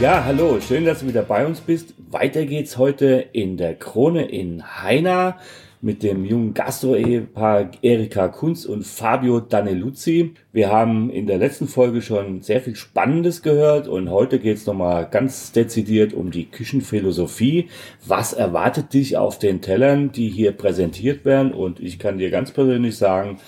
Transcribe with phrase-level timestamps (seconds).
[0.00, 1.92] Ja, hallo, schön, dass du wieder bei uns bist.
[2.12, 5.38] Weiter geht's heute in der Krone in Heina
[5.80, 10.34] mit dem jungen Gastro-Ehepaar Erika Kunz und Fabio Daneluzzi.
[10.52, 15.08] Wir haben in der letzten Folge schon sehr viel Spannendes gehört und heute geht's nochmal
[15.10, 17.68] ganz dezidiert um die Küchenphilosophie.
[18.06, 21.52] Was erwartet dich auf den Tellern, die hier präsentiert werden?
[21.52, 23.38] Und ich kann dir ganz persönlich sagen,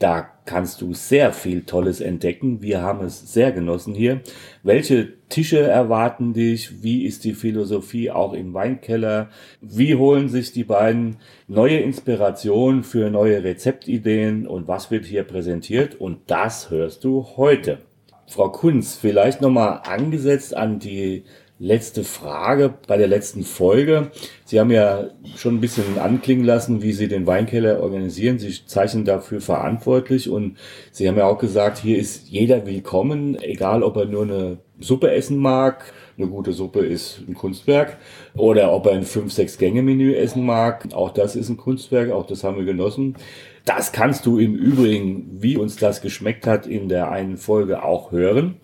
[0.00, 2.62] da kannst du sehr viel Tolles entdecken.
[2.62, 4.22] Wir haben es sehr genossen hier.
[4.62, 6.82] Welche Tische erwarten dich?
[6.82, 9.28] Wie ist die Philosophie auch im Weinkeller?
[9.60, 11.18] Wie holen sich die beiden
[11.48, 16.00] neue Inspiration für neue Rezeptideen und was wird hier präsentiert?
[16.00, 17.78] Und das hörst du heute.
[18.26, 21.24] Frau Kunz, vielleicht nochmal angesetzt an die
[21.60, 24.10] letzte Frage bei der letzten Folge.
[24.46, 28.38] Sie haben ja schon ein bisschen anklingen lassen, wie Sie den Weinkeller organisieren.
[28.38, 30.56] Sie zeichnen dafür verantwortlich und
[30.90, 35.12] Sie haben ja auch gesagt, hier ist jeder willkommen, egal ob er nur eine Suppe
[35.12, 35.92] essen mag.
[36.16, 37.98] Eine gute Suppe ist ein Kunstwerk.
[38.34, 40.88] Oder ob er ein 5-6-Gänge-Menü essen mag.
[40.92, 42.10] Auch das ist ein Kunstwerk.
[42.10, 43.16] Auch das haben wir genossen.
[43.64, 48.10] Das kannst du im Übrigen, wie uns das geschmeckt hat, in der einen Folge auch
[48.10, 48.56] hören.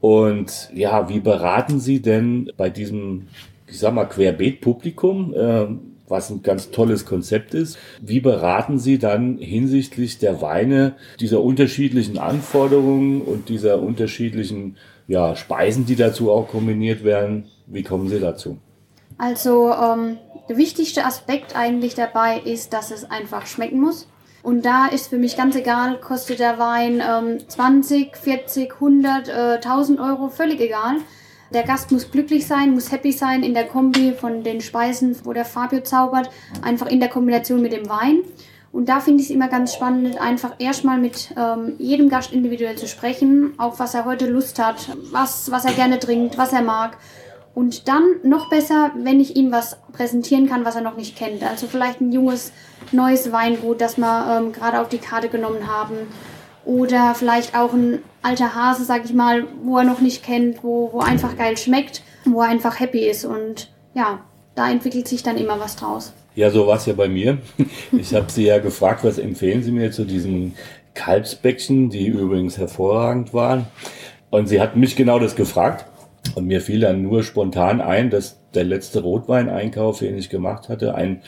[0.00, 3.28] Und ja, wie beraten Sie denn bei diesem,
[3.66, 5.66] ich sag mal, Querbeet-Publikum, äh,
[6.06, 12.18] was ein ganz tolles Konzept ist, wie beraten Sie dann hinsichtlich der Weine dieser unterschiedlichen
[12.18, 14.76] Anforderungen und dieser unterschiedlichen
[15.06, 17.46] ja, Speisen, die dazu auch kombiniert werden?
[17.66, 18.58] Wie kommen Sie dazu?
[19.18, 24.08] Also ähm, der wichtigste Aspekt eigentlich dabei ist, dass es einfach schmecken muss.
[24.48, 29.32] Und da ist für mich ganz egal, kostet der Wein ähm, 20, 40, 100, äh,
[29.56, 30.96] 1000 Euro, völlig egal.
[31.52, 35.34] Der Gast muss glücklich sein, muss happy sein in der Kombi von den Speisen, wo
[35.34, 36.30] der Fabio zaubert,
[36.62, 38.20] einfach in der Kombination mit dem Wein.
[38.72, 42.76] Und da finde ich es immer ganz spannend, einfach erstmal mit ähm, jedem Gast individuell
[42.76, 46.62] zu sprechen, auf was er heute Lust hat, was, was er gerne trinkt, was er
[46.62, 46.96] mag.
[47.58, 51.42] Und dann noch besser, wenn ich ihm was präsentieren kann, was er noch nicht kennt.
[51.42, 52.52] Also vielleicht ein junges,
[52.92, 55.96] neues Weingut, das wir ähm, gerade auf die Karte genommen haben.
[56.64, 60.92] Oder vielleicht auch ein alter Hase, sag ich mal, wo er noch nicht kennt, wo,
[60.92, 63.24] wo einfach geil schmeckt, wo er einfach happy ist.
[63.24, 64.20] Und ja,
[64.54, 66.12] da entwickelt sich dann immer was draus.
[66.36, 67.38] Ja, so war es ja bei mir.
[67.90, 70.54] Ich habe Sie ja gefragt, was empfehlen Sie mir zu diesen
[70.94, 73.66] Kalbsbäckchen, die übrigens hervorragend waren.
[74.30, 75.86] Und sie hat mich genau das gefragt.
[76.34, 80.94] Und mir fiel dann nur spontan ein, dass der letzte Rotweineinkauf, den ich gemacht hatte,
[80.94, 81.22] ein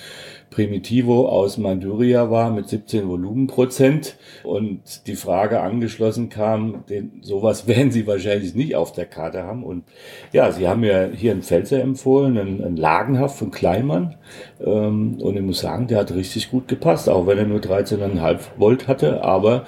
[0.50, 7.92] Primitivo aus Manduria war mit 17 Volumenprozent und die Frage angeschlossen kam, den, sowas werden
[7.92, 9.62] Sie wahrscheinlich nicht auf der Karte haben.
[9.62, 9.84] Und
[10.32, 14.16] ja, Sie haben mir hier einen Pfälzer empfohlen, einen, einen Lagenhaft von Kleinmann.
[14.60, 18.40] Ähm, und ich muss sagen, der hat richtig gut gepasst, auch wenn er nur 13,5
[18.56, 19.66] Volt hatte, aber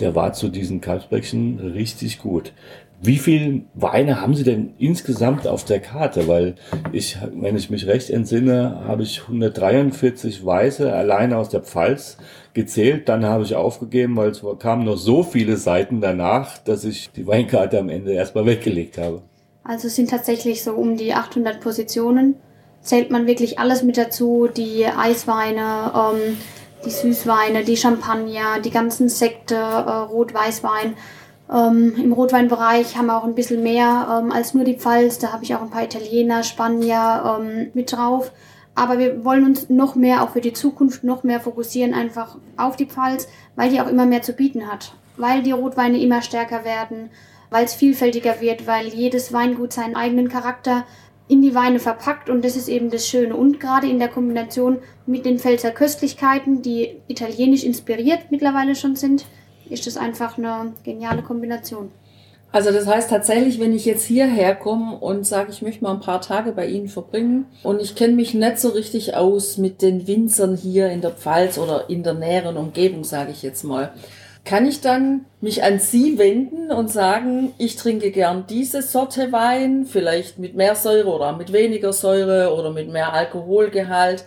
[0.00, 2.52] der war zu diesen Kalbsbäckchen richtig gut.
[3.02, 6.28] Wie viel Weine haben Sie denn insgesamt auf der Karte?
[6.28, 6.54] Weil
[6.92, 12.16] ich, wenn ich mich recht entsinne, habe ich 143 Weiße alleine aus der Pfalz
[12.54, 13.08] gezählt.
[13.08, 17.26] Dann habe ich aufgegeben, weil es kamen noch so viele Seiten danach, dass ich die
[17.26, 19.22] Weinkarte am Ende erstmal weggelegt habe.
[19.62, 22.36] Also es sind tatsächlich so um die 800 Positionen.
[22.80, 26.36] Zählt man wirklich alles mit dazu, die Eisweine, ähm,
[26.84, 30.94] die Süßweine, die Champagner, die ganzen Sekte, äh, Rot-Weißwein.
[31.52, 35.18] Ähm, Im Rotweinbereich haben wir auch ein bisschen mehr ähm, als nur die Pfalz.
[35.18, 38.32] Da habe ich auch ein paar Italiener, Spanier ähm, mit drauf.
[38.74, 42.76] Aber wir wollen uns noch mehr, auch für die Zukunft, noch mehr fokussieren einfach auf
[42.76, 44.92] die Pfalz, weil die auch immer mehr zu bieten hat.
[45.16, 47.10] Weil die Rotweine immer stärker werden,
[47.48, 50.84] weil es vielfältiger wird, weil jedes Weingut seinen eigenen Charakter
[51.28, 53.34] in die Weine verpackt und das ist eben das Schöne.
[53.34, 59.24] Und gerade in der Kombination mit den Pfälzer Köstlichkeiten, die italienisch inspiriert mittlerweile schon sind,
[59.70, 61.90] ist das einfach eine geniale Kombination.
[62.52, 66.00] Also das heißt tatsächlich, wenn ich jetzt hierher komme und sage, ich möchte mal ein
[66.00, 70.06] paar Tage bei Ihnen verbringen und ich kenne mich nicht so richtig aus mit den
[70.06, 73.92] Winzern hier in der Pfalz oder in der näheren Umgebung, sage ich jetzt mal,
[74.46, 79.84] kann ich dann mich an Sie wenden und sagen, ich trinke gern diese Sorte Wein,
[79.84, 84.24] vielleicht mit mehr Säure oder mit weniger Säure oder mit mehr Alkoholgehalt.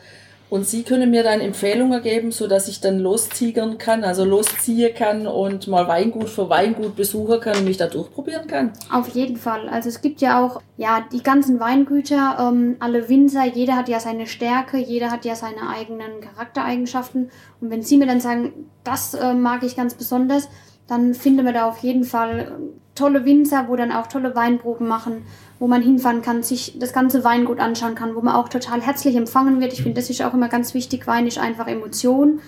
[0.49, 4.95] Und Sie können mir dann Empfehlungen geben, so dass ich dann lostigern kann, also losziehen
[4.95, 8.73] kann und mal Weingut für Weingut besuchen kann und mich da durchprobieren kann.
[8.91, 9.69] Auf jeden Fall.
[9.69, 13.99] Also es gibt ja auch, ja, die ganzen Weingüter, ähm, alle Winzer, jeder hat ja
[13.99, 17.29] seine Stärke, jeder hat ja seine eigenen Charaktereigenschaften.
[17.61, 18.53] Und wenn Sie mir dann sagen,
[18.83, 20.49] das äh, mag ich ganz besonders,
[20.87, 22.51] dann finden wir da auf jeden Fall
[22.99, 25.23] tolle Winzer, wo dann auch tolle Weinproben machen,
[25.57, 29.15] wo man hinfahren kann, sich das ganze Weingut anschauen kann, wo man auch total herzlich
[29.15, 29.73] empfangen wird.
[29.73, 31.07] Ich finde, das ist auch immer ganz wichtig.
[31.07, 32.41] Wein ist einfach Emotion.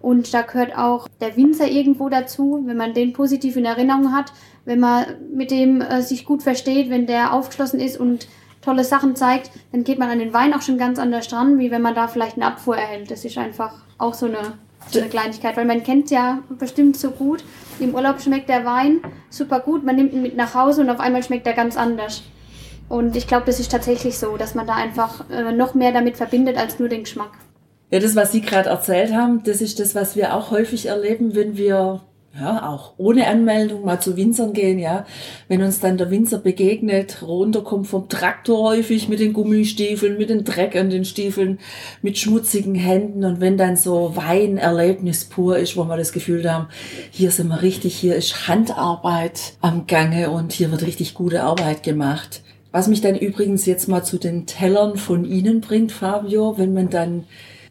[0.00, 4.32] Und da gehört auch der Winzer irgendwo dazu, wenn man den positiv in Erinnerung hat,
[4.64, 8.28] wenn man mit dem äh, sich gut versteht, wenn der aufgeschlossen ist und
[8.62, 11.70] tolle Sachen zeigt, dann geht man an den Wein auch schon ganz anders dran, wie
[11.70, 13.10] wenn man da vielleicht eine Abfuhr erhält.
[13.10, 14.58] Das ist einfach auch so eine
[14.90, 17.44] so eine Kleinigkeit, weil man kennt ja bestimmt so gut.
[17.80, 21.00] Im Urlaub schmeckt der Wein super gut, man nimmt ihn mit nach Hause und auf
[21.00, 22.22] einmal schmeckt er ganz anders.
[22.88, 26.16] Und ich glaube, das ist tatsächlich so, dass man da einfach äh, noch mehr damit
[26.16, 27.32] verbindet als nur den Geschmack.
[27.90, 31.34] Ja, das, was Sie gerade erzählt haben, das ist das, was wir auch häufig erleben,
[31.34, 32.02] wenn wir
[32.34, 35.06] ja, auch ohne Anmeldung mal zu Winzern gehen, ja.
[35.48, 40.44] Wenn uns dann der Winzer begegnet, runterkommt vom Traktor häufig mit den Gummistiefeln, mit dem
[40.44, 41.58] Dreck an den Stiefeln,
[42.02, 46.68] mit schmutzigen Händen und wenn dann so Weinerlebnis pur ist, wo wir das Gefühl haben,
[47.10, 51.82] hier sind wir richtig, hier ist Handarbeit am Gange und hier wird richtig gute Arbeit
[51.82, 52.42] gemacht.
[52.70, 56.90] Was mich dann übrigens jetzt mal zu den Tellern von Ihnen bringt, Fabio, wenn man
[56.90, 57.24] dann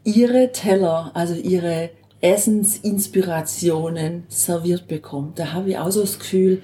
[0.04, 1.92] Ihre Teller, also Ihre
[2.22, 5.40] Essensinspirationen serviert bekommt.
[5.40, 6.62] Da habe ich auch so das Gefühl,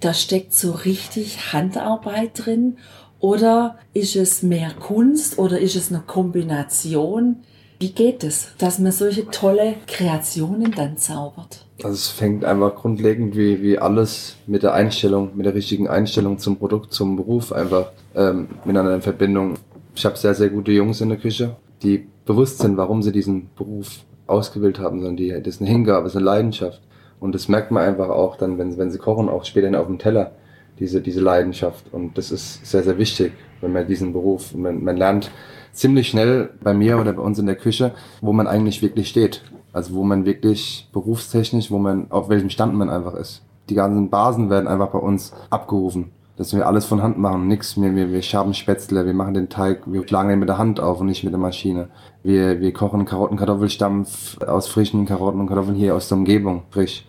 [0.00, 2.78] da steckt so richtig Handarbeit drin.
[3.18, 7.36] Oder ist es mehr Kunst oder ist es eine Kombination?
[7.78, 11.66] Wie geht es, dass man solche tolle Kreationen dann zaubert?
[11.82, 16.38] Also es fängt einfach grundlegend wie, wie alles mit der Einstellung, mit der richtigen Einstellung
[16.38, 19.54] zum Produkt, zum Beruf einfach ähm, miteinander in Verbindung.
[19.94, 23.50] Ich habe sehr, sehr gute Jungs in der Küche, die bewusst sind, warum sie diesen
[23.56, 26.80] Beruf ausgewählt haben, sondern die, das ist eine Hingabe, das ist eine Leidenschaft.
[27.20, 29.98] Und das merkt man einfach auch dann, wenn, wenn sie kochen, auch später auf dem
[29.98, 30.32] Teller,
[30.78, 31.86] diese, diese Leidenschaft.
[31.92, 35.30] Und das ist sehr, sehr wichtig, wenn man diesen Beruf, man, man lernt
[35.72, 39.42] ziemlich schnell bei mir oder bei uns in der Küche, wo man eigentlich wirklich steht.
[39.72, 43.42] Also wo man wirklich berufstechnisch, wo man, auf welchem Stand man einfach ist.
[43.68, 47.80] Die ganzen Basen werden einfach bei uns abgerufen dass wir alles von Hand machen, nix.
[47.80, 50.80] Wir, wir, wir schaben Spätzle, wir machen den Teig, wir schlagen den mit der Hand
[50.80, 51.88] auf und nicht mit der Maschine.
[52.22, 57.04] Wir, wir kochen Karotten, Kartoffelstampf aus frischen Karotten und Kartoffeln hier aus der Umgebung, frisch.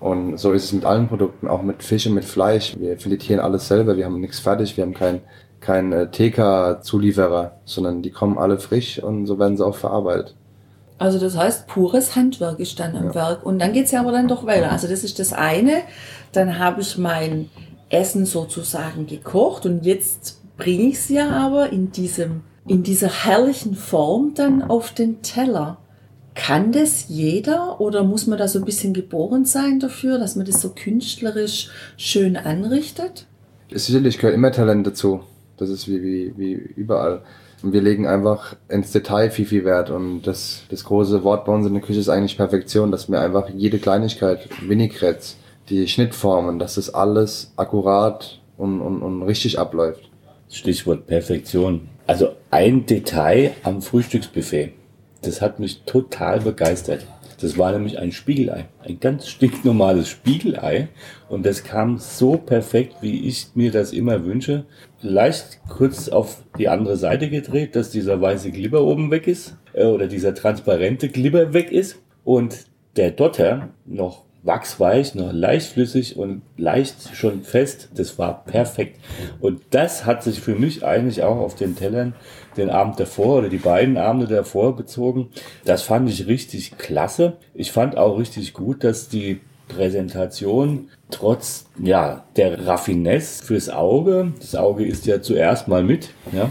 [0.00, 2.76] Und so ist es mit allen Produkten, auch mit Fisch und mit Fleisch.
[2.78, 5.22] Wir filetieren alles selber, wir haben nichts fertig, wir haben kein,
[5.60, 10.36] kein äh, TK-Zulieferer, sondern die kommen alle frisch und so werden sie auch verarbeitet.
[10.98, 13.14] Also das heißt, pures Handwerk ist dann am ja.
[13.14, 13.46] Werk.
[13.46, 14.70] Und dann geht's ja aber dann doch weiter.
[14.70, 15.82] Also das ist das eine.
[16.32, 17.48] Dann habe ich mein
[17.90, 23.74] Essen sozusagen gekocht und jetzt bringe ich es ja aber in diesem, in dieser herrlichen
[23.74, 25.78] Form dann auf den Teller.
[26.34, 30.46] Kann das jeder oder muss man da so ein bisschen geboren sein dafür, dass man
[30.46, 33.26] das so künstlerisch schön anrichtet?
[33.72, 35.20] Sicherlich gehört immer Talent dazu.
[35.56, 37.22] Das ist wie, wie, wie überall.
[37.62, 39.90] Und wir legen einfach ins Detail viel, viel Wert.
[39.90, 43.20] Und das, das große Wort bei uns in der Küche ist eigentlich Perfektion, dass wir
[43.20, 45.34] einfach jede Kleinigkeit, Vinaigrette,
[45.68, 50.10] die Schnittformen, dass das alles akkurat und, und, und richtig abläuft.
[50.50, 51.88] Stichwort Perfektion.
[52.06, 54.72] Also ein Detail am Frühstücksbuffet,
[55.22, 57.06] das hat mich total begeistert.
[57.40, 58.66] Das war nämlich ein Spiegelei.
[58.80, 60.88] Ein ganz stinknormales Spiegelei.
[61.28, 64.64] Und das kam so perfekt, wie ich mir das immer wünsche.
[65.02, 69.56] Leicht kurz auf die andere Seite gedreht, dass dieser weiße Glibber oben weg ist.
[69.72, 72.00] Äh, oder dieser transparente Glibber weg ist.
[72.24, 72.66] Und
[72.96, 77.90] der Dotter noch wachsweich, noch leicht flüssig und leicht schon fest.
[77.94, 78.98] Das war perfekt.
[79.38, 82.14] Und das hat sich für mich eigentlich auch auf den Tellern
[82.56, 85.28] den Abend davor oder die beiden Abende davor bezogen.
[85.64, 87.36] Das fand ich richtig klasse.
[87.54, 94.54] Ich fand auch richtig gut, dass die Präsentation trotz ja der Raffinesse fürs Auge, das
[94.54, 96.50] Auge ist ja zuerst mal mit, ja,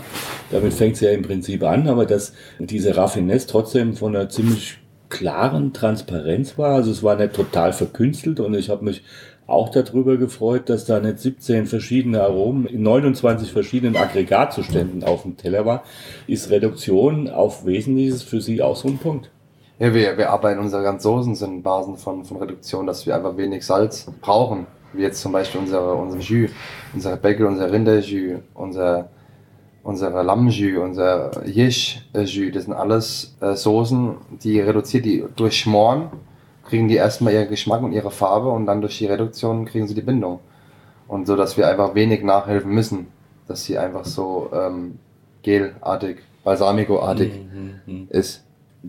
[0.51, 4.77] damit fängt es ja im Prinzip an, aber dass diese Raffinesse trotzdem von einer ziemlich
[5.09, 6.75] klaren Transparenz war.
[6.75, 9.03] Also es war nicht total verkünstelt und ich habe mich
[9.47, 15.37] auch darüber gefreut, dass da nicht 17 verschiedene Aromen in 29 verschiedenen Aggregatzuständen auf dem
[15.37, 15.83] Teller war.
[16.27, 19.31] Ist Reduktion auf Wesentliches für Sie auch so ein Punkt?
[19.79, 23.37] Ja, wir, wir arbeiten, unsere ganzen Soßen sind Basen von, von Reduktion, dass wir einfach
[23.37, 24.67] wenig Salz brauchen.
[24.91, 26.49] Wie jetzt zum Beispiel unsere, unser Jus,
[26.93, 29.09] unser Backel, unser Rinderjus, unser
[29.87, 36.09] unsere Lammjus, unser Yish-Jus, das sind alles äh, Soßen, die reduziert, die durch Schmoren
[36.65, 39.95] kriegen die erstmal ihren Geschmack und ihre Farbe und dann durch die Reduktion kriegen sie
[39.95, 40.41] die Bindung.
[41.07, 43.07] Und so, dass wir einfach wenig nachhelfen müssen,
[43.47, 44.99] dass sie einfach so ähm,
[45.41, 48.07] gelartig, balsamico-artig mhm, mhm.
[48.09, 48.43] ist.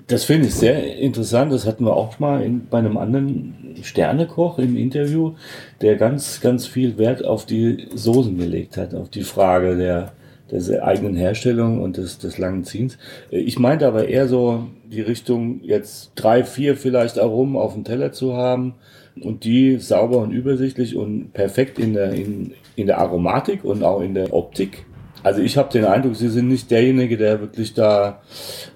[0.09, 1.53] Das finde ich sehr interessant.
[1.53, 5.35] Das hatten wir auch mal in, bei einem anderen Sternekoch im Interview,
[5.81, 10.13] der ganz, ganz viel Wert auf die Soßen gelegt hat, auf die Frage der,
[10.51, 12.99] der eigenen Herstellung und des, des langen Ziehens.
[13.31, 18.13] Ich meinte aber eher so die Richtung, jetzt drei, vier vielleicht Aromen auf dem Teller
[18.13, 18.75] zu haben
[19.21, 24.01] und die sauber und übersichtlich und perfekt in der, in, in der Aromatik und auch
[24.01, 24.87] in der Optik
[25.23, 28.21] also ich habe den Eindruck, Sie sind nicht derjenige, der wirklich da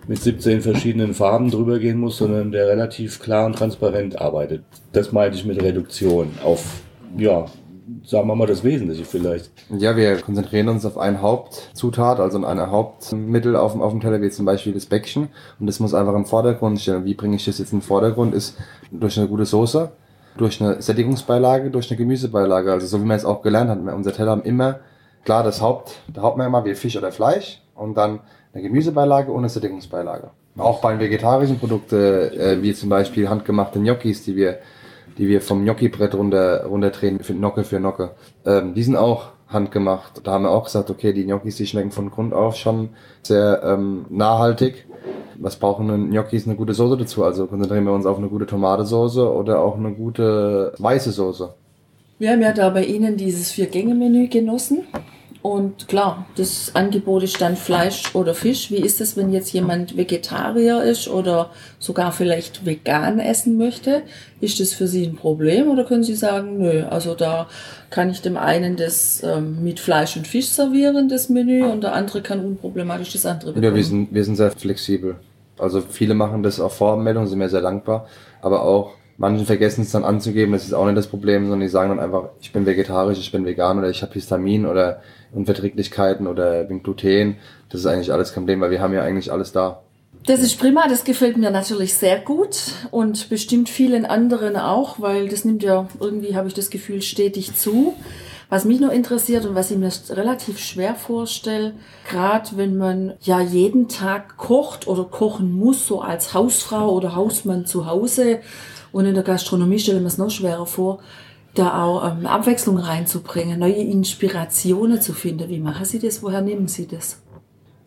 [0.08, 4.64] mit 17 verschiedenen Farben drüber gehen muss, sondern der relativ klar und transparent arbeitet.
[4.92, 6.82] Das meinte ich mit Reduktion auf,
[7.16, 7.46] ja,
[8.04, 9.50] sagen wir mal das Wesentliche vielleicht.
[9.70, 14.30] Ja, wir konzentrieren uns auf ein Hauptzutat, also ein Hauptmittel auf, auf dem Teller, wie
[14.30, 15.28] zum Beispiel das Bäckchen.
[15.58, 17.04] Und das muss einfach im Vordergrund stehen.
[17.04, 18.34] Wie bringe ich das jetzt in den Vordergrund?
[18.34, 18.56] Ist
[18.90, 19.90] durch eine gute Soße,
[20.36, 22.72] durch eine Sättigungsbeilage, durch eine Gemüsebeilage.
[22.72, 23.78] Also so wie man es auch gelernt hat.
[23.94, 24.80] Unser Teller haben immer
[25.24, 28.20] Klar, das Haupt, der Hauptmerkmal wie Fisch oder Fleisch und dann
[28.52, 30.30] eine Gemüsebeilage und eine Sättigungsbeilage.
[30.58, 34.58] Auch bei vegetarischen Produkten, äh, wie zum Beispiel handgemachte Gnocchis, die wir,
[35.18, 38.12] die wir vom Gnocchi-Brett runter, runterdrehen, für Nocke für Nocke,
[38.44, 40.20] ähm, die sind auch handgemacht.
[40.24, 42.90] Da haben wir auch gesagt, okay, die Gnocchis, die schmecken von Grund auf schon
[43.22, 44.86] sehr ähm, nachhaltig.
[45.38, 46.46] Was brauchen denn Gnocchis?
[46.46, 47.24] Eine gute Soße dazu.
[47.24, 51.54] Also konzentrieren wir uns auf eine gute Tomatensoße oder auch eine gute weiße Soße.
[52.18, 54.84] Wir haben ja da bei Ihnen dieses Vier-Gänge-Menü genossen.
[55.42, 58.70] Und klar, das Angebot ist dann Fleisch oder Fisch.
[58.70, 64.02] Wie ist es, wenn jetzt jemand Vegetarier ist oder sogar vielleicht vegan essen möchte?
[64.40, 67.48] Ist das für Sie ein Problem oder können Sie sagen, nö, also da
[67.90, 71.92] kann ich dem einen das ähm, mit Fleisch und Fisch servieren, das Menü, und der
[71.92, 73.64] andere kann unproblematisch das andere bekommen?
[73.64, 75.16] Ja, wir sind, wir sind sehr flexibel.
[75.58, 78.06] Also viele machen das auf Voranmeldung, sind mir sehr dankbar.
[78.40, 81.68] Aber auch Manche vergessen es dann anzugeben, das ist auch nicht das Problem, sondern die
[81.68, 85.00] sagen dann einfach, ich bin vegetarisch, ich bin vegan oder ich habe Histamin oder
[85.32, 87.36] Unverträglichkeiten oder bin Gluten.
[87.68, 89.82] Das ist eigentlich alles kein Problem, weil wir haben ja eigentlich alles da.
[90.26, 95.28] Das ist prima, das gefällt mir natürlich sehr gut und bestimmt vielen anderen auch, weil
[95.28, 97.94] das nimmt ja irgendwie, habe ich das Gefühl, stetig zu.
[98.48, 101.74] Was mich nur interessiert und was ich mir relativ schwer vorstelle,
[102.10, 107.66] gerade wenn man ja jeden Tag kocht oder kochen muss, so als Hausfrau oder Hausmann
[107.66, 108.40] zu Hause,
[108.92, 111.00] und in der Gastronomie stelle ich mir es noch schwerer vor,
[111.54, 115.48] da auch ähm, Abwechslung reinzubringen, neue Inspirationen zu finden.
[115.48, 116.22] Wie machen Sie das?
[116.22, 117.18] Woher nehmen Sie das?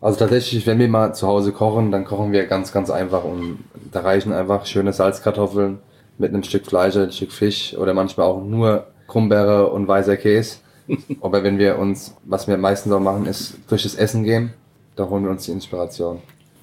[0.00, 3.58] Also tatsächlich, wenn wir mal zu Hause kochen, dann kochen wir ganz, ganz einfach und
[3.92, 5.78] da reichen einfach schöne Salzkartoffeln
[6.18, 10.58] mit einem Stück Fleisch, ein Stück Fisch oder manchmal auch nur Krummbeere und weißer Käse.
[11.20, 14.52] Aber wenn wir uns, was wir meistens auch machen, ist durch das Essen gehen,
[14.94, 16.20] da holen wir uns die Inspiration.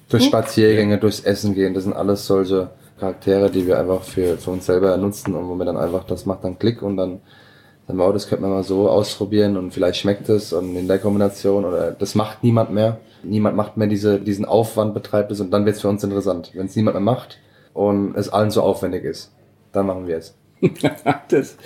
[0.08, 4.50] Durch Spaziergänge, durchs Essen gehen, das sind alles solche Charaktere, die wir einfach für, für
[4.50, 7.20] uns selber nutzen und wo wir dann einfach, das macht dann Klick und dann
[7.86, 10.88] sagen wir, oh, das könnte man mal so ausprobieren und vielleicht schmeckt es und in
[10.88, 12.98] der Kombination oder das macht niemand mehr.
[13.22, 16.52] Niemand macht mehr diese, diesen Aufwand, betreibt es und dann wird es für uns interessant.
[16.54, 17.38] Wenn es niemand mehr macht
[17.72, 19.32] und es allen so aufwendig ist,
[19.72, 20.36] dann machen wir es.
[21.28, 21.56] das,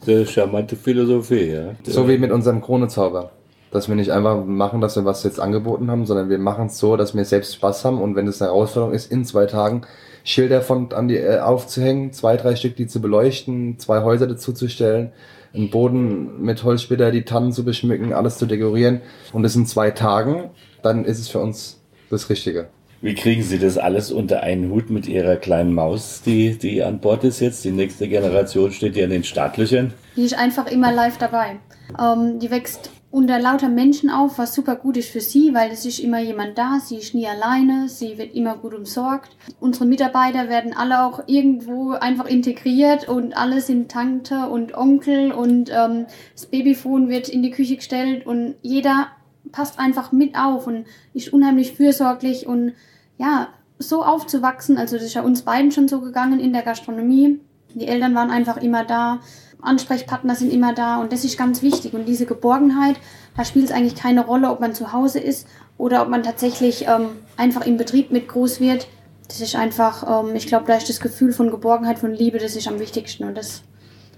[0.00, 1.74] das ist charmante Philosophie, ja.
[1.84, 3.30] So wie mit unserem Kronezauber.
[3.70, 6.78] Dass wir nicht einfach machen, dass wir was jetzt angeboten haben, sondern wir machen es
[6.78, 9.82] so, dass wir selbst Spaß haben und wenn es eine Herausforderung ist, in zwei Tagen
[10.24, 14.52] Schilder von an die äh, aufzuhängen, zwei, drei Stück, die zu beleuchten, zwei Häuser dazu
[14.52, 15.12] zu stellen,
[15.54, 19.00] einen Boden mit Holzsplitter, die Tannen zu beschmücken, alles zu dekorieren
[19.32, 20.50] und es in zwei Tagen,
[20.82, 22.68] dann ist es für uns das Richtige.
[23.00, 26.98] Wie kriegen Sie das alles unter einen Hut mit Ihrer kleinen Maus, die, die an
[26.98, 27.64] Bord ist jetzt?
[27.64, 29.94] Die nächste Generation steht ja in den Startlöchern.
[30.16, 31.60] Die ist einfach immer live dabei.
[31.98, 35.86] Ähm, die wächst unter lauter Menschen auf, was super gut ist für sie, weil es
[35.86, 39.34] ist immer jemand da, sie ist nie alleine, sie wird immer gut umsorgt.
[39.60, 45.70] Unsere Mitarbeiter werden alle auch irgendwo einfach integriert und alle sind Tante und Onkel und
[45.70, 49.08] ähm, das Babyphone wird in die Küche gestellt und jeder
[49.52, 50.84] passt einfach mit auf und
[51.14, 52.74] ist unheimlich fürsorglich und
[53.16, 53.48] ja,
[53.78, 57.40] so aufzuwachsen, also das ist ja uns beiden schon so gegangen in der Gastronomie.
[57.74, 59.20] Die Eltern waren einfach immer da
[59.60, 61.94] Ansprechpartner sind immer da und das ist ganz wichtig.
[61.94, 62.96] Und diese Geborgenheit,
[63.36, 65.46] da spielt es eigentlich keine Rolle, ob man zu Hause ist
[65.76, 68.88] oder ob man tatsächlich ähm, einfach im Betrieb mit groß wird.
[69.28, 72.56] Das ist einfach, ähm, ich glaube, da ist das Gefühl von Geborgenheit, von Liebe, das
[72.56, 73.62] ist am wichtigsten und das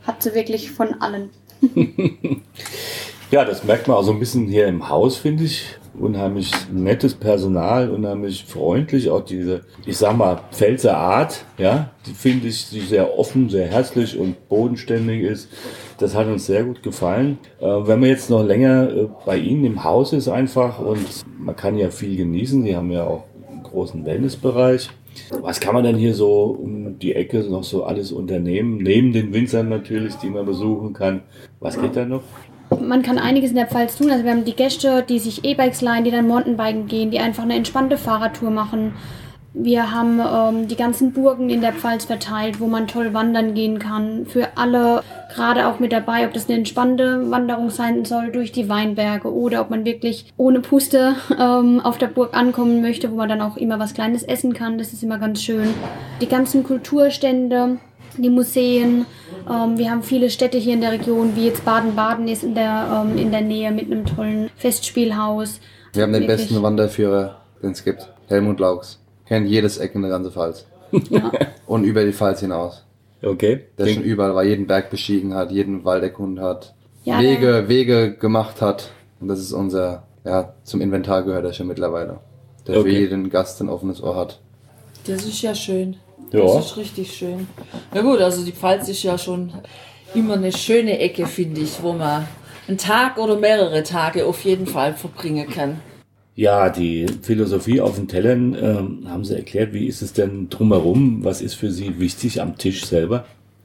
[0.06, 1.30] hat sie wirklich von allen.
[3.30, 7.14] ja, das merkt man auch so ein bisschen hier im Haus, finde ich unheimlich nettes
[7.14, 12.80] Personal, unheimlich freundlich, auch diese, ich sag mal, Pfälzer Art, ja, die finde ich, die
[12.80, 15.49] sehr offen, sehr herzlich und bodenständig ist.
[15.99, 17.38] Das hat uns sehr gut gefallen.
[17.61, 21.56] Äh, wenn man jetzt noch länger äh, bei Ihnen im Haus ist einfach und man
[21.56, 24.90] kann ja viel genießen, Sie haben ja auch einen großen Wellnessbereich.
[25.40, 28.78] Was kann man denn hier so um die Ecke noch so alles unternehmen?
[28.78, 31.23] Neben den Winzern natürlich, die man besuchen kann.
[31.59, 32.23] Was geht da noch?
[32.79, 34.11] Man kann einiges in der Pfalz tun.
[34.11, 37.43] Also wir haben die Gäste, die sich E-Bikes leihen, die dann Mountainbiken gehen, die einfach
[37.43, 38.95] eine entspannte Fahrradtour machen.
[39.53, 43.81] Wir haben ähm, die ganzen Burgen in der Pfalz verteilt, wo man toll wandern gehen
[43.81, 44.25] kann.
[44.27, 45.03] Für alle
[45.35, 49.61] gerade auch mit dabei, ob das eine entspannte Wanderung sein soll durch die Weinberge oder
[49.61, 53.57] ob man wirklich ohne Puste ähm, auf der Burg ankommen möchte, wo man dann auch
[53.57, 54.79] immer was Kleines essen kann.
[54.79, 55.69] Das ist immer ganz schön.
[56.21, 57.79] Die ganzen Kulturstände,
[58.23, 59.07] die Museen.
[59.49, 63.05] Ähm, wir haben viele Städte hier in der Region, wie jetzt Baden-Baden ist in der,
[63.07, 65.61] ähm, in der Nähe mit einem tollen Festspielhaus.
[65.93, 66.49] Wir haben den Wirklich.
[66.49, 68.09] besten Wanderführer, den es gibt.
[68.29, 69.00] Helmut Laux.
[69.27, 70.67] Kennt jedes Eck in der ganzen Pfalz.
[71.09, 71.31] Ja.
[71.67, 72.85] Und über die Pfalz hinaus.
[73.23, 73.67] Okay.
[73.79, 76.75] Der Klingt- schon überall war, jeden Berg bestiegen hat, jeden Wald erkundet hat,
[77.05, 78.91] Ja, Wege, Wege gemacht hat.
[79.21, 82.19] Und das ist unser, ja, zum Inventar gehört er schon mittlerweile.
[82.67, 82.99] Der für Okay.
[83.00, 84.41] jeden Gast ein offenes Ohr hat.
[85.07, 85.97] Das ist ja schön.
[86.33, 86.40] Ja.
[86.40, 87.47] Das ist richtig schön.
[87.92, 89.52] Na gut, also die Pfalz ist ja schon
[90.14, 92.26] immer eine schöne Ecke, finde ich, wo man
[92.69, 95.80] einen Tag oder mehrere Tage auf jeden Fall verbringen kann.
[96.37, 99.73] Ja, die Philosophie auf den Tellern ähm, haben Sie erklärt.
[99.73, 101.25] Wie ist es denn drumherum?
[101.25, 103.25] Was ist für Sie wichtig am Tisch selber?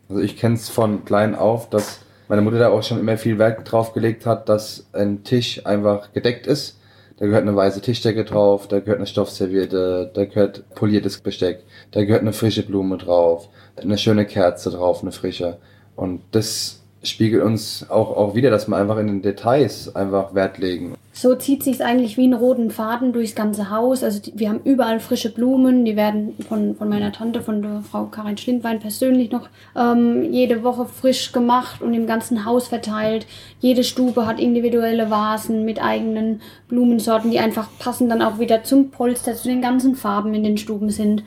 [0.10, 3.38] Also ich kenne es von klein auf, dass meine Mutter da auch schon immer viel
[3.38, 6.80] Wert drauf gelegt hat, dass ein Tisch einfach gedeckt ist.
[7.18, 12.04] Da gehört eine weiße Tischdecke drauf, da gehört eine Stoffserviette, da gehört poliertes Besteck, da
[12.04, 15.58] gehört eine frische Blume drauf, eine schöne Kerze drauf, eine frische.
[15.96, 20.58] Und das spiegelt uns auch, auch wieder, dass wir einfach in den Details einfach Wert
[20.58, 20.96] legen.
[21.18, 24.04] So zieht sich eigentlich wie einen roten Faden durchs ganze Haus.
[24.04, 25.86] Also die, wir haben überall frische Blumen.
[25.86, 29.48] Die werden von, von meiner Tante, von der Frau Karin Schlindwein persönlich noch
[29.78, 33.28] ähm, jede Woche frisch gemacht und im ganzen Haus verteilt.
[33.62, 38.92] Jede Stube hat individuelle Vasen mit eigenen Blumensorten, die einfach passen dann auch wieder zum
[38.92, 41.24] Polster, zu den ganzen Farben in den Stuben sind.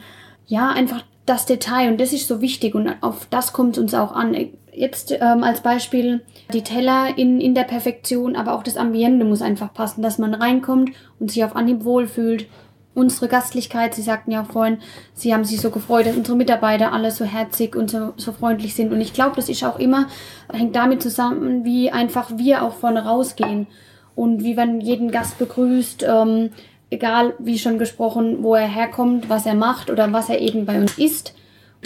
[0.47, 3.95] Ja, einfach das Detail und das ist so wichtig und auf das kommt es uns
[3.95, 4.35] auch an.
[4.73, 6.23] Jetzt ähm, als Beispiel
[6.53, 10.35] die Teller in, in der Perfektion, aber auch das Ambiente muss einfach passen, dass man
[10.35, 12.47] reinkommt und sich auf Anhieb wohlfühlt.
[12.95, 14.79] Unsere Gastlichkeit, Sie sagten ja vorhin,
[15.15, 18.75] Sie haben sich so gefreut, dass unsere Mitarbeiter alle so herzig und so, so freundlich
[18.75, 18.93] sind.
[18.93, 20.09] Und ich glaube, das ist auch immer,
[20.53, 23.69] hängt damit zusammen, wie einfach wir auch vorne rausgehen
[24.17, 26.51] und wie man jeden Gast begrüßt, ähm,
[26.91, 30.81] egal wie schon gesprochen, wo er herkommt, was er macht oder was er eben bei
[30.81, 31.35] uns isst.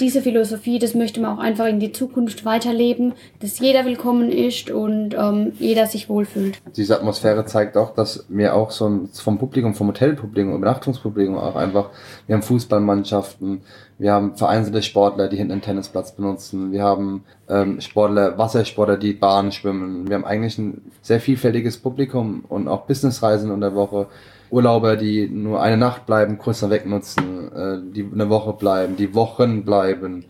[0.00, 4.70] Diese Philosophie, das möchte man auch einfach in die Zukunft weiterleben, dass jeder willkommen ist
[4.70, 6.58] und ähm, jeder sich wohlfühlt.
[6.76, 11.90] Diese Atmosphäre zeigt auch, dass wir auch so vom Publikum, vom Hotelpublikum, Übernachtungspublikum auch einfach,
[12.26, 13.60] wir haben Fußballmannschaften,
[14.02, 19.12] wir haben vereinzelte Sportler, die hinten einen Tennisplatz benutzen, wir haben ähm, Sportler, Wassersportler, die
[19.12, 24.08] Bahn schwimmen, wir haben eigentlich ein sehr vielfältiges Publikum und auch Businessreisen in der Woche.
[24.50, 29.14] Urlauber, die nur eine Nacht bleiben, kurz dann wegnutzen, äh, die eine Woche bleiben, die
[29.14, 30.24] Wochen bleiben.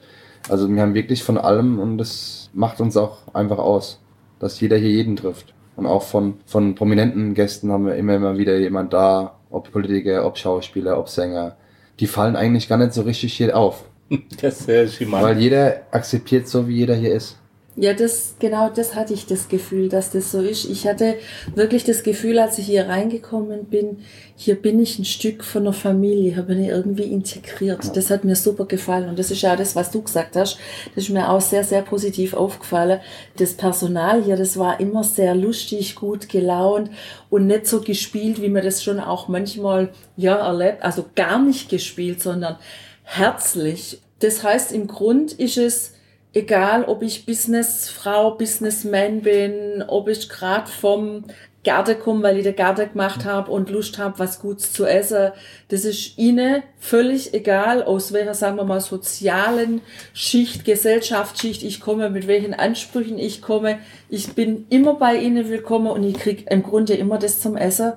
[0.51, 4.01] Also wir haben wirklich von allem und das macht uns auch einfach aus,
[4.39, 5.55] dass jeder hier jeden trifft.
[5.77, 10.27] Und auch von, von prominenten Gästen haben wir immer, immer wieder jemand da, ob Politiker,
[10.27, 11.57] ob Schauspieler, ob Sänger.
[12.03, 13.85] Die fallen eigentlich gar nicht so richtig hier auf.
[14.43, 15.23] Das ist charmant.
[15.23, 17.39] Weil jeder akzeptiert so, wie jeder hier ist.
[17.75, 20.67] Ja, das, genau das hatte ich das Gefühl, dass das so ist.
[20.67, 21.15] Ich hatte
[21.55, 24.01] wirklich das Gefühl, als ich hier reingekommen bin,
[24.37, 27.97] hier bin ich ein Stück von der Familie, hier bin ich irgendwie integriert.
[27.97, 29.09] Das hat mir super gefallen.
[29.09, 30.59] Und das ist ja das, was du gesagt hast.
[30.95, 33.01] Das ist mir auch sehr, sehr positiv aufgefallen.
[33.39, 36.91] Das Personal hier, das war immer sehr lustig, gut gelaunt
[37.31, 40.83] und nicht so gespielt, wie man das schon auch manchmal, ja, erlebt.
[40.83, 42.59] Also gar nicht gespielt, sondern
[43.03, 44.03] herzlich.
[44.19, 45.95] Das heißt, im Grund ist es,
[46.33, 51.25] egal ob ich Businessfrau, Businessman bin, ob ich gerade vom
[51.65, 55.31] Garten komme, weil ich den Garten gemacht habe und Lust habe, was Gutes zu essen.
[55.69, 59.81] Das ist ihnen völlig egal, aus welcher, sagen wir mal, sozialen
[60.13, 63.79] Schicht, Gesellschaftsschicht ich komme, mit welchen Ansprüchen ich komme.
[64.09, 67.93] Ich bin immer bei ihnen willkommen und ich krieg im Grunde immer das zum Essen,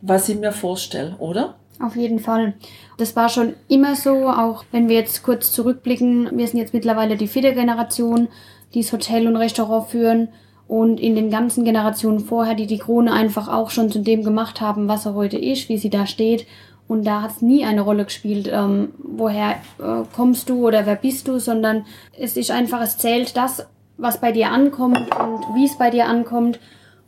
[0.00, 1.59] was ich mir vorstelle, oder?
[1.80, 2.54] Auf jeden Fall.
[2.98, 6.28] Das war schon immer so, auch wenn wir jetzt kurz zurückblicken.
[6.36, 8.28] Wir sind jetzt mittlerweile die vierte Generation,
[8.74, 10.28] die das Hotel und Restaurant führen.
[10.68, 14.60] Und in den ganzen Generationen vorher, die die Krone einfach auch schon zu dem gemacht
[14.60, 16.46] haben, was er heute ist, wie sie da steht.
[16.86, 20.96] Und da hat es nie eine Rolle gespielt, ähm, woher äh, kommst du oder wer
[20.96, 23.66] bist du, sondern es ist einfach, es zählt das,
[23.96, 26.60] was bei dir ankommt und wie es bei dir ankommt.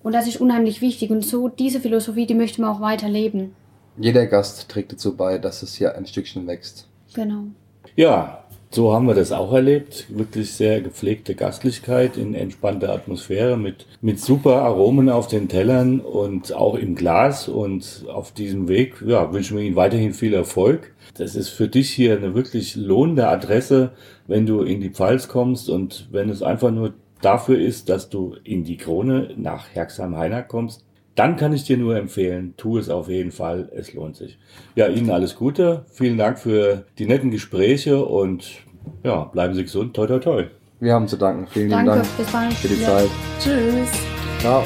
[0.03, 1.11] Und das ist unheimlich wichtig.
[1.11, 3.55] Und so diese Philosophie, die möchte man auch weiterleben.
[3.97, 6.89] Jeder Gast trägt dazu bei, dass es hier ein Stückchen wächst.
[7.15, 7.45] Genau.
[7.95, 10.07] Ja, so haben wir das auch erlebt.
[10.09, 16.55] Wirklich sehr gepflegte Gastlichkeit in entspannter Atmosphäre mit, mit super Aromen auf den Tellern und
[16.55, 17.49] auch im Glas.
[17.49, 20.95] Und auf diesem Weg ja, wünschen wir Ihnen weiterhin viel Erfolg.
[21.19, 23.91] Das ist für dich hier eine wirklich lohnende Adresse,
[24.27, 28.37] wenn du in die Pfalz kommst und wenn es einfach nur dafür ist, dass du
[28.43, 30.83] in die Krone nach Herxheim-Heiner kommst.
[31.15, 34.39] Dann kann ich dir nur empfehlen, tu es auf jeden Fall, es lohnt sich.
[34.75, 38.51] Ja, Ihnen alles Gute, vielen Dank für die netten Gespräche und
[39.05, 40.45] ja, bleiben Sie gesund, toi toi toi.
[40.81, 41.47] Wir haben zu danken.
[41.47, 42.55] Vielen Danke, Dank bis bald.
[42.55, 42.89] für die Ja.
[42.89, 43.11] Zeit.
[43.41, 43.89] Tschüss.
[44.41, 44.65] Ciao.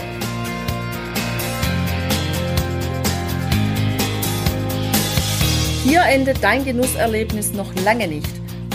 [5.84, 8.28] Hier endet dein Genusserlebnis noch lange nicht.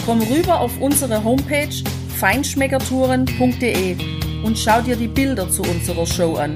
[0.05, 1.67] Komm rüber auf unsere Homepage
[2.19, 3.95] feinschmeckertouren.de
[4.43, 6.55] und schau dir die Bilder zu unserer Show an.